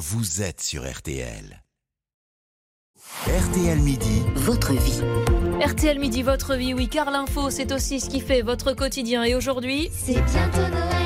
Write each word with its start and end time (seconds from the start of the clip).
vous 0.00 0.40
êtes 0.40 0.62
sur 0.62 0.90
RTL. 0.90 1.62
RTL 3.26 3.78
Midi, 3.80 4.22
Votre 4.34 4.72
vie. 4.72 5.02
RTL 5.62 5.98
Midi, 5.98 6.22
votre 6.22 6.54
vie, 6.54 6.72
oui, 6.72 6.88
car 6.88 7.10
l'info, 7.10 7.50
c'est 7.50 7.70
aussi 7.70 8.00
ce 8.00 8.08
qui 8.08 8.20
fait 8.20 8.40
votre 8.40 8.72
quotidien. 8.72 9.24
Et 9.24 9.34
aujourd'hui, 9.34 9.90
C'est 9.92 10.14
bientôt 10.22 10.56
Noël, 10.72 10.99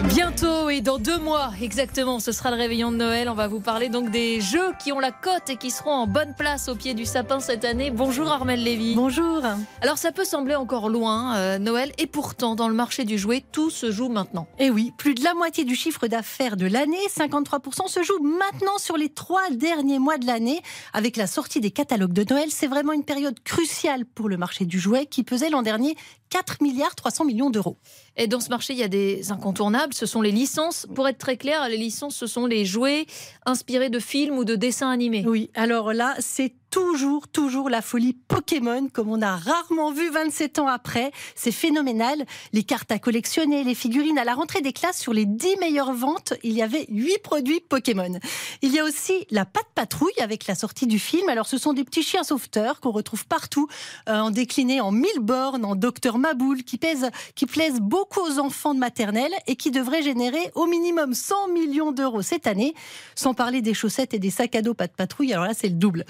bientôt 0.00 0.70
et 0.70 0.80
dans 0.80 0.98
deux 0.98 1.18
mois 1.18 1.50
exactement, 1.60 2.20
ce 2.20 2.32
sera 2.32 2.50
le 2.50 2.56
réveillon 2.56 2.92
de 2.92 2.96
Noël. 2.96 3.28
On 3.28 3.34
va 3.34 3.48
vous 3.48 3.60
parler 3.60 3.88
donc 3.88 4.10
des 4.10 4.40
jeux 4.40 4.72
qui 4.82 4.92
ont 4.92 4.98
la 4.98 5.10
cote 5.10 5.48
et 5.48 5.56
qui 5.56 5.70
seront 5.70 5.90
en 5.90 6.06
bonne 6.06 6.34
place 6.36 6.68
au 6.68 6.74
pied 6.74 6.94
du 6.94 7.04
sapin 7.04 7.40
cette 7.40 7.64
année. 7.64 7.90
Bonjour 7.90 8.30
Armel 8.30 8.62
Lévy. 8.62 8.94
Bonjour. 8.94 9.42
Alors 9.80 9.98
ça 9.98 10.12
peut 10.12 10.24
sembler 10.24 10.54
encore 10.54 10.88
loin, 10.88 11.36
euh, 11.36 11.58
Noël, 11.58 11.92
et 11.98 12.06
pourtant 12.06 12.54
dans 12.54 12.68
le 12.68 12.74
marché 12.74 13.04
du 13.04 13.18
jouet, 13.18 13.44
tout 13.52 13.70
se 13.70 13.90
joue 13.90 14.08
maintenant. 14.08 14.46
Et 14.58 14.66
Eh 14.66 14.70
oui, 14.70 14.92
plus 14.96 15.14
de 15.14 15.24
la 15.24 15.34
moitié 15.34 15.64
du 15.64 15.74
chiffre 15.74 16.06
d'affaires 16.06 16.56
de 16.56 16.66
l'année, 16.66 16.96
53%, 17.14 17.88
se 17.88 18.02
joue 18.02 18.20
maintenant 18.22 18.78
sur 18.78 18.96
les 18.96 19.08
trois 19.08 19.50
derniers 19.50 19.98
mois 19.98 20.18
de 20.18 20.26
l'année. 20.26 20.62
Avec 20.92 21.16
la 21.16 21.26
sortie 21.26 21.60
des 21.60 21.70
catalogues 21.70 22.12
de 22.12 22.24
Noël, 22.28 22.48
c'est 22.50 22.66
vraiment 22.66 22.92
une 22.92 23.04
période 23.04 23.38
cruciale 23.44 24.04
pour 24.04 24.28
le 24.28 24.36
marché 24.36 24.64
du 24.64 24.78
jouet 24.78 25.06
qui 25.06 25.22
pesait 25.22 25.50
l'an 25.50 25.62
dernier 25.62 25.96
4 26.32 26.62
milliards 26.62 26.94
300 26.94 27.26
millions 27.26 27.50
d'euros. 27.50 27.76
Et 28.16 28.26
dans 28.26 28.40
ce 28.40 28.48
marché, 28.48 28.72
il 28.72 28.78
y 28.78 28.82
a 28.82 28.88
des 28.88 29.30
incontournables, 29.30 29.92
ce 29.92 30.06
sont 30.06 30.22
les 30.22 30.30
licences. 30.30 30.86
Pour 30.94 31.06
être 31.06 31.18
très 31.18 31.36
clair, 31.36 31.68
les 31.68 31.76
licences, 31.76 32.16
ce 32.16 32.26
sont 32.26 32.46
les 32.46 32.64
jouets 32.64 33.04
inspirés 33.44 33.90
de 33.90 33.98
films 33.98 34.38
ou 34.38 34.44
de 34.44 34.56
dessins 34.56 34.88
animés. 34.88 35.24
Oui, 35.26 35.50
alors 35.54 35.92
là, 35.92 36.14
c'est 36.20 36.54
toujours, 36.72 37.28
toujours 37.28 37.68
la 37.68 37.82
folie 37.82 38.14
Pokémon, 38.14 38.88
comme 38.90 39.10
on 39.10 39.20
a 39.20 39.36
rarement 39.36 39.92
vu 39.92 40.08
27 40.10 40.58
ans 40.58 40.68
après. 40.68 41.12
C'est 41.36 41.52
phénoménal. 41.52 42.24
Les 42.54 42.64
cartes 42.64 42.90
à 42.90 42.98
collectionner, 42.98 43.62
les 43.62 43.74
figurines. 43.74 44.18
À 44.18 44.24
la 44.24 44.34
rentrée 44.34 44.62
des 44.62 44.72
classes, 44.72 44.98
sur 44.98 45.12
les 45.12 45.26
10 45.26 45.56
meilleures 45.60 45.92
ventes, 45.92 46.32
il 46.42 46.52
y 46.52 46.62
avait 46.62 46.86
8 46.88 47.18
produits 47.22 47.60
Pokémon. 47.60 48.18
Il 48.62 48.72
y 48.72 48.80
a 48.80 48.84
aussi 48.84 49.26
la 49.30 49.44
patte 49.44 49.68
patrouille 49.74 50.18
avec 50.18 50.46
la 50.46 50.54
sortie 50.54 50.86
du 50.86 50.98
film. 50.98 51.28
Alors, 51.28 51.46
ce 51.46 51.58
sont 51.58 51.74
des 51.74 51.84
petits 51.84 52.02
chiens 52.02 52.24
sauveteurs 52.24 52.80
qu'on 52.80 52.90
retrouve 52.90 53.26
partout, 53.26 53.68
euh, 54.08 54.18
en 54.18 54.30
décliné 54.30 54.80
en 54.80 54.92
mille 54.92 55.20
bornes, 55.20 55.66
en 55.66 55.76
Docteur 55.76 56.16
Maboul, 56.16 56.62
qui, 56.62 56.78
plaisent 56.78 57.80
beaucoup 57.80 58.20
aux 58.20 58.38
enfants 58.38 58.72
de 58.72 58.78
maternelle 58.78 59.34
et 59.46 59.56
qui 59.56 59.72
devraient 59.72 60.02
générer 60.02 60.50
au 60.54 60.64
minimum 60.64 61.12
100 61.12 61.48
millions 61.48 61.92
d'euros 61.92 62.22
cette 62.22 62.46
année. 62.46 62.74
Sans 63.14 63.34
parler 63.34 63.60
des 63.60 63.74
chaussettes 63.74 64.14
et 64.14 64.18
des 64.18 64.30
sacs 64.30 64.54
à 64.54 64.62
dos 64.62 64.72
patte 64.72 64.96
patrouille. 64.96 65.34
Alors 65.34 65.44
là, 65.44 65.52
c'est 65.54 65.68
le 65.68 65.74
double. 65.74 66.06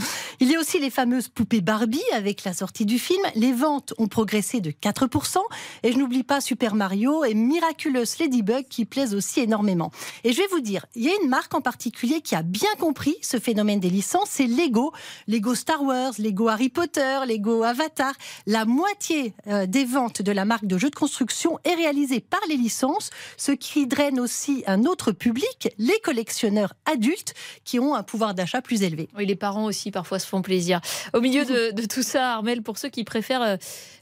Y 0.53 0.57
a 0.57 0.61
aussi 0.61 0.79
les 0.79 0.91
fameuses 0.91 1.29
poupées 1.29 1.63
Barbie 1.63 2.03
avec 2.13 2.45
la 2.45 2.53
sortie 2.53 2.85
du 2.85 2.99
film. 2.99 3.23
Les 3.35 3.53
ventes 3.53 3.95
ont 3.97 4.07
progressé 4.07 4.61
de 4.61 4.71
4%. 4.71 5.39
Et 5.83 5.93
je 5.93 5.99
n'oublie 5.99 6.25
pas 6.25 6.43
Super 6.43 6.75
Mario 6.75 7.25
et 7.25 7.33
Miraculous 7.33 8.19
Ladybug 8.21 8.67
qui 8.69 8.85
plaisent 8.85 9.15
aussi 9.15 9.41
énormément. 9.41 9.91
Et 10.25 10.33
je 10.33 10.39
vais 10.39 10.47
vous 10.49 10.61
dire, 10.61 10.85
il 10.95 11.05
y 11.05 11.09
a 11.09 11.13
une 11.23 11.31
marque 11.31 11.55
en 11.55 11.63
particulier 11.63 12.21
qui 12.21 12.35
a 12.35 12.43
bien 12.43 12.69
compris 12.79 13.17
ce 13.23 13.39
phénomène 13.39 13.81
des 13.81 13.89
licences, 13.89 14.29
c'est 14.31 14.47
Lego. 14.47 14.93
Lego 15.27 15.55
Star 15.55 15.83
Wars, 15.83 16.13
Lego 16.19 16.49
Harry 16.49 16.69
Potter, 16.69 17.21
Lego 17.27 17.63
Avatar. 17.63 18.13
La 18.47 18.67
moitié 18.67 19.33
euh, 19.47 19.65
des 19.65 19.87
ventes 19.87 20.21
de 20.21 20.33
la 20.33 20.45
marque 20.45 20.67
de 20.67 20.77
jeux 20.77 20.91
de 20.91 20.95
construction 20.95 21.59
est 21.65 21.75
réalisée 21.75 22.21
par 22.21 22.41
les 22.49 22.57
licences, 22.57 23.09
ce 23.39 23.53
qui 23.53 23.87
draine 23.87 24.21
aussi 24.21 24.65
un 24.67 24.85
autre 24.85 25.13
public, 25.13 25.71
les 25.79 25.99
collectionneurs 26.05 26.75
adultes 26.85 27.33
qui 27.65 27.79
ont 27.79 27.95
un 27.95 28.03
pouvoir 28.03 28.35
d'achat 28.35 28.61
plus 28.61 28.83
élevé. 28.83 29.09
Oui, 29.17 29.25
les 29.25 29.37
parents 29.37 29.65
aussi 29.65 29.91
parfois 29.91 30.19
se 30.19 30.27
font 30.27 30.42
plaisir. 30.43 30.81
Au 31.15 31.21
milieu 31.21 31.45
de, 31.45 31.87
tout 31.87 32.03
ça, 32.03 32.35
Armel, 32.35 32.63
pour 32.63 32.79
ceux 32.79 32.89
qui 32.89 33.05
préfèrent 33.05 33.43
euh, 33.43 33.57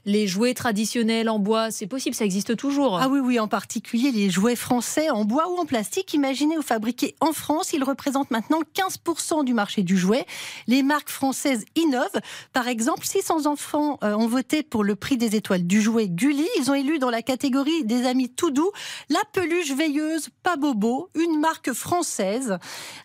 les 0.05 0.27
jouets 0.27 0.53
traditionnels 0.53 1.29
en 1.29 1.39
bois, 1.39 1.71
c'est 1.71 1.87
possible, 1.87 2.15
ça 2.15 2.25
existe 2.25 2.55
toujours. 2.57 2.99
Ah 2.99 3.07
oui, 3.09 3.19
oui, 3.19 3.39
en 3.39 3.47
particulier 3.47 4.11
les 4.11 4.29
jouets 4.29 4.55
français 4.55 5.09
en 5.09 5.25
bois 5.25 5.49
ou 5.49 5.57
en 5.57 5.65
plastique, 5.65 6.13
imaginés 6.13 6.57
ou 6.57 6.61
fabriqués 6.61 7.15
en 7.19 7.33
France, 7.33 7.73
ils 7.73 7.83
représentent 7.83 8.31
maintenant 8.31 8.61
15% 8.75 9.45
du 9.45 9.53
marché 9.53 9.83
du 9.83 9.97
jouet. 9.97 10.25
Les 10.67 10.83
marques 10.83 11.09
françaises 11.09 11.65
innovent. 11.75 12.19
Par 12.53 12.67
exemple, 12.67 13.05
600 13.05 13.45
enfants 13.45 13.99
euh, 14.03 14.13
ont 14.15 14.27
voté 14.27 14.63
pour 14.63 14.83
le 14.83 14.95
prix 14.95 15.17
des 15.17 15.35
étoiles 15.35 15.65
du 15.65 15.81
jouet 15.81 16.09
Gulli. 16.09 16.47
Ils 16.59 16.71
ont 16.71 16.75
élu 16.75 16.99
dans 16.99 17.09
la 17.09 17.21
catégorie 17.21 17.83
des 17.85 18.05
amis 18.05 18.29
tout 18.29 18.51
doux 18.51 18.71
la 19.09 19.19
peluche 19.33 19.71
veilleuse 19.71 20.29
pas 20.43 20.55
bobo, 20.55 21.09
une 21.15 21.39
marque 21.39 21.73
française. 21.73 22.57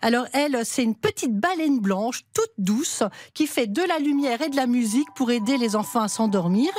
Alors 0.02 0.26
elle, 0.32 0.64
c'est 0.64 0.82
une 0.82 0.94
petite 0.94 1.34
baleine 1.34 1.80
blanche, 1.80 2.24
toute 2.32 2.52
douce, 2.58 3.02
qui 3.34 3.46
fait 3.46 3.66
de 3.66 3.82
la 3.82 3.98
lumière 3.98 4.42
et 4.42 4.48
de 4.48 4.56
la 4.56 4.66
musique 4.66 5.08
pour 5.14 5.30
aider 5.30 5.56
les 5.56 5.76
enfants 5.76 6.02
à 6.02 6.08
s'endormir. 6.08 6.70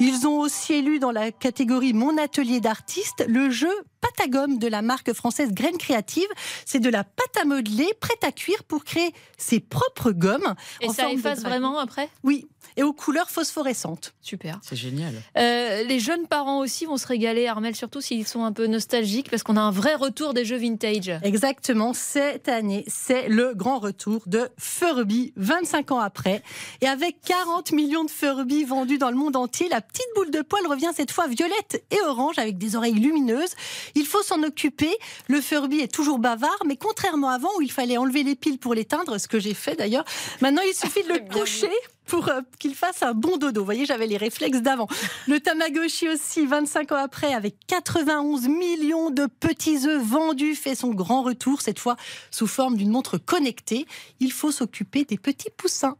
Ils 0.00 0.26
ont 0.26 0.38
aussi 0.38 0.74
élu 0.74 0.98
dans 0.98 1.12
la 1.12 1.30
catégorie 1.30 1.92
Mon 1.92 2.18
atelier 2.18 2.60
d'artiste 2.60 3.24
le 3.28 3.50
jeu 3.50 3.72
pâte 4.02 4.20
à 4.22 4.28
gomme 4.28 4.58
de 4.58 4.68
la 4.68 4.82
marque 4.82 5.14
française 5.14 5.52
Graines 5.52 5.78
Créative. 5.78 6.28
C'est 6.66 6.80
de 6.80 6.90
la 6.90 7.04
pâte 7.04 7.36
à 7.40 7.46
modeler 7.46 7.88
prête 8.00 8.22
à 8.24 8.32
cuire 8.32 8.64
pour 8.64 8.84
créer 8.84 9.14
ses 9.38 9.60
propres 9.60 10.10
gommes. 10.10 10.54
Et 10.82 10.88
en 10.88 10.92
ça 10.92 11.04
forme 11.04 11.18
efface 11.18 11.40
vraiment 11.40 11.78
après? 11.78 12.10
Oui, 12.22 12.46
et 12.76 12.82
aux 12.82 12.92
couleurs 12.92 13.30
phosphorescentes. 13.30 14.14
Super. 14.20 14.58
C'est 14.62 14.76
génial. 14.76 15.14
Euh, 15.36 15.82
les 15.84 15.98
jeunes 15.98 16.26
parents 16.26 16.60
aussi 16.60 16.86
vont 16.86 16.96
se 16.96 17.06
régaler, 17.06 17.46
Armel, 17.46 17.74
surtout 17.74 18.00
s'ils 18.00 18.26
sont 18.26 18.44
un 18.44 18.52
peu 18.52 18.66
nostalgiques, 18.66 19.30
parce 19.30 19.42
qu'on 19.42 19.56
a 19.56 19.60
un 19.60 19.70
vrai 19.70 19.94
retour 19.94 20.34
des 20.34 20.44
jeux 20.44 20.56
vintage. 20.56 21.10
Exactement, 21.22 21.92
cette 21.92 22.48
année, 22.48 22.84
c'est 22.86 23.28
le 23.28 23.54
grand 23.54 23.78
retour 23.78 24.22
de 24.26 24.48
Furby, 24.58 25.32
25 25.36 25.92
ans 25.92 26.00
après. 26.00 26.42
Et 26.80 26.88
avec 26.88 27.20
40 27.22 27.72
millions 27.72 28.04
de 28.04 28.10
Furby 28.10 28.64
vendus 28.64 28.98
dans 28.98 29.10
le 29.10 29.16
monde 29.16 29.36
entier, 29.36 29.68
la 29.68 29.80
petite 29.80 30.06
boule 30.14 30.30
de 30.30 30.40
poil 30.40 30.66
revient 30.66 30.90
cette 30.94 31.10
fois 31.10 31.26
violette 31.26 31.84
et 31.90 32.00
orange 32.06 32.38
avec 32.38 32.58
des 32.58 32.76
oreilles 32.76 32.94
lumineuses. 32.94 33.54
Il 33.94 34.06
faut 34.06 34.22
s'en 34.22 34.42
occuper. 34.42 34.96
Le 35.28 35.40
Furby 35.40 35.80
est 35.80 35.92
toujours 35.92 36.18
bavard, 36.18 36.62
mais 36.66 36.76
contrairement 36.76 37.28
à 37.28 37.42
avant 37.42 37.50
où 37.58 37.62
il 37.62 37.72
fallait 37.72 37.96
enlever 37.96 38.22
les 38.22 38.36
piles 38.36 38.58
pour 38.58 38.72
l'éteindre, 38.72 39.18
ce 39.18 39.26
que 39.26 39.40
j'ai 39.40 39.54
fait 39.54 39.74
d'ailleurs, 39.74 40.04
maintenant 40.40 40.62
il 40.64 40.74
suffit 40.74 41.02
de 41.02 41.08
le 41.08 41.18
coucher 41.32 41.72
pour 42.06 42.28
euh, 42.28 42.40
qu'il 42.60 42.74
fasse 42.74 43.02
un 43.02 43.14
bon 43.14 43.36
dodo. 43.36 43.60
Vous 43.60 43.64
voyez, 43.64 43.84
j'avais 43.84 44.06
les 44.06 44.16
réflexes 44.16 44.60
d'avant. 44.60 44.86
Le 45.26 45.40
Tamagotchi 45.40 46.08
aussi, 46.08 46.46
25 46.46 46.92
ans 46.92 46.96
après, 46.96 47.34
avec 47.34 47.56
91 47.66 48.48
millions 48.48 49.10
de 49.10 49.26
petits 49.26 49.88
œufs 49.88 50.02
vendus, 50.02 50.54
fait 50.54 50.74
son 50.74 50.90
grand 50.90 51.22
retour, 51.22 51.62
cette 51.62 51.80
fois 51.80 51.96
sous 52.30 52.46
forme 52.46 52.76
d'une 52.76 52.90
montre 52.90 53.18
connectée. 53.18 53.86
Il 54.20 54.30
faut 54.30 54.52
s'occuper 54.52 55.04
des 55.04 55.18
petits 55.18 55.50
poussins. 55.56 55.96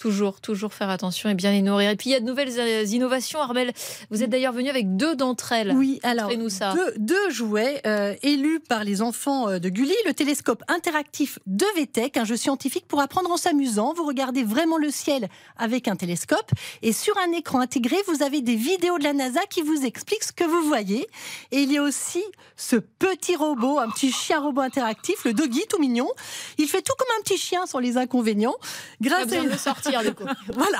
Toujours, 0.00 0.40
toujours 0.40 0.72
faire 0.72 0.88
attention 0.88 1.28
et 1.28 1.34
bien 1.34 1.52
les 1.52 1.60
nourrir. 1.60 1.90
Et 1.90 1.96
puis 1.96 2.08
il 2.08 2.12
y 2.14 2.16
a 2.16 2.20
de 2.20 2.24
nouvelles 2.24 2.58
euh, 2.58 2.84
innovations, 2.86 3.38
Armel. 3.38 3.70
Vous 4.10 4.22
êtes 4.22 4.30
d'ailleurs 4.30 4.54
venu 4.54 4.70
avec 4.70 4.96
deux 4.96 5.14
d'entre 5.14 5.52
elles. 5.52 5.72
Oui, 5.72 6.00
alors 6.02 6.24
Montrez-nous 6.24 6.48
ça. 6.48 6.72
Deux, 6.72 6.94
deux 6.96 7.30
jouets 7.30 7.82
euh, 7.86 8.14
élus 8.22 8.60
par 8.60 8.82
les 8.82 9.02
enfants 9.02 9.50
euh, 9.50 9.58
de 9.58 9.68
Gulli, 9.68 9.92
le 10.06 10.14
télescope 10.14 10.62
interactif 10.68 11.38
de 11.46 11.66
VTech, 11.76 12.16
un 12.16 12.24
jeu 12.24 12.38
scientifique 12.38 12.86
pour 12.88 13.02
apprendre 13.02 13.30
en 13.30 13.36
s'amusant. 13.36 13.92
Vous 13.92 14.06
regardez 14.06 14.42
vraiment 14.42 14.78
le 14.78 14.90
ciel 14.90 15.28
avec 15.58 15.86
un 15.86 15.96
télescope 15.96 16.50
et 16.80 16.94
sur 16.94 17.14
un 17.18 17.32
écran 17.32 17.60
intégré, 17.60 17.96
vous 18.06 18.22
avez 18.22 18.40
des 18.40 18.56
vidéos 18.56 18.96
de 18.96 19.04
la 19.04 19.12
NASA 19.12 19.40
qui 19.50 19.60
vous 19.60 19.84
expliquent 19.84 20.24
ce 20.24 20.32
que 20.32 20.44
vous 20.44 20.62
voyez. 20.62 21.06
Et 21.52 21.58
il 21.58 21.70
y 21.70 21.76
a 21.76 21.82
aussi 21.82 22.24
ce 22.56 22.76
petit 22.76 23.36
robot, 23.36 23.78
un 23.78 23.90
petit 23.90 24.12
chien 24.12 24.40
robot 24.40 24.62
interactif, 24.62 25.26
le 25.26 25.34
doggy 25.34 25.64
tout 25.68 25.78
mignon. 25.78 26.08
Il 26.56 26.68
fait 26.68 26.80
tout 26.80 26.94
comme 26.98 27.08
un 27.18 27.22
petit 27.22 27.36
chien 27.36 27.66
sans 27.66 27.80
les 27.80 27.98
inconvénients. 27.98 28.56
Grâce 29.02 29.24
à 29.24 29.26
de 29.26 29.34
une... 29.34 29.50
le 29.90 30.04
sortir 30.04 30.10
du 30.10 30.14
coup. 30.14 30.24
Voilà. 30.54 30.78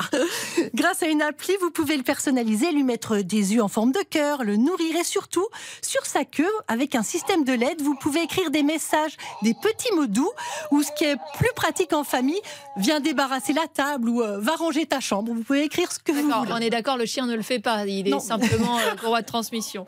Grâce 0.74 1.02
à 1.02 1.06
une 1.08 1.22
appli, 1.22 1.52
vous 1.60 1.70
pouvez 1.70 1.96
le 1.96 2.02
personnaliser, 2.02 2.70
lui 2.72 2.82
mettre 2.84 3.16
des 3.18 3.54
yeux 3.54 3.62
en 3.62 3.68
forme 3.68 3.92
de 3.92 4.00
cœur, 4.08 4.42
le 4.44 4.56
nourrir 4.56 4.96
et 4.96 5.04
surtout, 5.04 5.46
sur 5.82 6.04
sa 6.06 6.24
queue, 6.24 6.50
avec 6.68 6.94
un 6.94 7.02
système 7.02 7.44
de 7.44 7.52
LED, 7.52 7.80
vous 7.82 7.94
pouvez 7.94 8.22
écrire 8.22 8.50
des 8.50 8.62
messages, 8.62 9.16
des 9.42 9.54
petits 9.54 9.92
mots 9.94 10.06
doux, 10.06 10.30
ou 10.70 10.82
ce 10.82 10.90
qui 10.96 11.04
est 11.04 11.16
plus 11.38 11.50
pratique 11.54 11.92
en 11.92 12.04
famille, 12.04 12.40
viens 12.76 13.00
débarrasser 13.00 13.52
la 13.52 13.66
table 13.72 14.08
ou 14.08 14.22
euh, 14.22 14.38
va 14.40 14.56
ranger 14.56 14.86
ta 14.86 15.00
chambre. 15.00 15.32
Vous 15.32 15.42
pouvez 15.42 15.64
écrire 15.64 15.90
ce 15.92 15.98
que 15.98 16.12
vous 16.12 16.22
voulez. 16.22 16.52
on 16.52 16.56
est 16.58 16.70
d'accord, 16.70 16.96
le 16.96 17.06
chien 17.06 17.26
ne 17.26 17.34
le 17.34 17.42
fait 17.42 17.58
pas. 17.60 17.86
Il 17.86 18.08
est 18.08 18.10
Non. 18.10 18.20
simplement 18.20 18.78
euh, 18.92 18.96
courroie 19.00 19.22
de 19.22 19.26
transmission. 19.26 19.86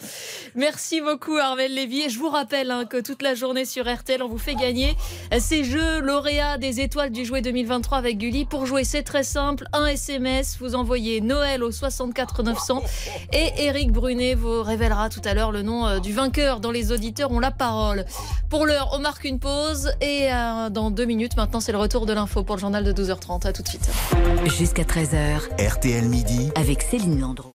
Merci 0.54 1.00
beaucoup, 1.00 1.36
Armel 1.36 1.74
Lévy. 1.74 2.02
Et 2.02 2.08
je 2.08 2.18
vous 2.18 2.28
rappelle 2.28 2.70
hein, 2.70 2.84
que 2.84 3.00
toute 3.00 3.22
la 3.22 3.34
journée 3.34 3.64
sur 3.64 3.92
RTL, 3.92 4.22
on 4.22 4.28
vous 4.28 4.38
fait 4.38 4.54
gagner 4.54 4.96
euh, 5.32 5.38
ces 5.40 5.64
jeux 5.64 6.00
lauréats 6.00 6.58
des 6.58 6.80
étoiles 6.80 7.10
du 7.10 7.25
jouet 7.25 7.42
2023 7.42 7.98
avec 7.98 8.18
Gulli. 8.18 8.44
Pour 8.44 8.66
jouer, 8.66 8.84
c'est 8.84 9.02
très 9.12 9.25
simple. 9.25 9.67
Un 9.75 9.85
SMS, 9.85 10.56
vous 10.59 10.75
envoyez 10.75 11.20
Noël 11.20 11.62
au 11.62 11.70
64 11.70 12.44
900 12.44 12.82
et 13.35 13.53
Eric 13.59 13.93
Brunet 13.93 14.35
vous 14.35 14.62
révélera 14.62 15.11
tout 15.11 15.20
à 15.26 15.35
l'heure 15.35 15.53
le 15.53 15.61
nom 15.61 15.87
euh, 15.87 15.99
du 15.99 16.14
vainqueur 16.14 16.61
dont 16.61 16.70
les 16.70 16.93
auditeurs 16.93 17.31
ont 17.31 17.38
la 17.38 17.50
parole. 17.50 18.06
Pour 18.49 18.64
l'heure, 18.64 18.88
on 18.94 19.00
marque 19.00 19.25
une 19.25 19.38
pause 19.38 19.93
et 20.00 20.32
euh, 20.32 20.70
dans 20.70 20.91
deux 20.91 21.05
minutes, 21.05 21.37
maintenant, 21.37 21.61
c'est 21.61 21.73
le 21.73 21.79
retour 21.79 22.06
de 22.06 22.14
l'info 22.14 22.43
pour 22.43 22.56
le 22.56 22.61
journal 22.62 22.85
de 22.85 22.93
12h30. 22.94 23.47
À 23.47 23.53
tout 23.53 23.62
de 23.62 23.69
suite. 23.69 23.91
Jusqu'à 24.47 24.85
13h 24.85 25.41
RTL 25.62 26.09
Midi. 26.09 26.50
avec 26.55 26.81
Céline 26.81 27.20
Landreau. 27.20 27.53